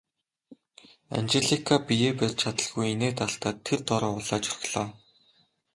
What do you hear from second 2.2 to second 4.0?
чадалгүй инээд алдаад тэр